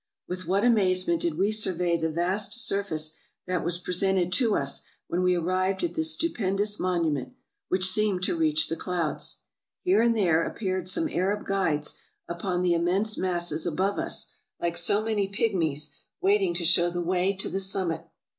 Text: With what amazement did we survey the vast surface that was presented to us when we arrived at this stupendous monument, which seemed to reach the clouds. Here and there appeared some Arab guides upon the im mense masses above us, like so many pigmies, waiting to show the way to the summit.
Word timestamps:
With 0.27 0.47
what 0.47 0.63
amazement 0.65 1.21
did 1.21 1.37
we 1.37 1.51
survey 1.51 1.95
the 1.95 2.09
vast 2.09 2.53
surface 2.53 3.15
that 3.45 3.63
was 3.63 3.77
presented 3.77 4.33
to 4.33 4.55
us 4.55 4.81
when 5.07 5.21
we 5.21 5.35
arrived 5.35 5.83
at 5.83 5.93
this 5.93 6.13
stupendous 6.15 6.79
monument, 6.79 7.35
which 7.69 7.85
seemed 7.87 8.23
to 8.23 8.35
reach 8.35 8.67
the 8.67 8.75
clouds. 8.75 9.41
Here 9.83 10.01
and 10.01 10.15
there 10.17 10.41
appeared 10.41 10.89
some 10.89 11.07
Arab 11.07 11.45
guides 11.45 11.99
upon 12.27 12.63
the 12.63 12.73
im 12.73 12.85
mense 12.85 13.15
masses 13.15 13.67
above 13.67 13.99
us, 13.99 14.25
like 14.59 14.75
so 14.75 15.03
many 15.03 15.27
pigmies, 15.27 15.91
waiting 16.19 16.55
to 16.55 16.65
show 16.65 16.89
the 16.89 16.99
way 16.99 17.31
to 17.33 17.47
the 17.47 17.59
summit. 17.59 18.07